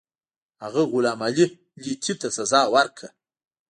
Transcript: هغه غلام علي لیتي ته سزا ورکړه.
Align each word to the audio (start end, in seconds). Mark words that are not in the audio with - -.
هغه 0.63 0.81
غلام 0.91 1.19
علي 1.27 1.45
لیتي 1.81 2.13
ته 2.21 2.27
سزا 2.37 2.61
ورکړه. 2.73 3.09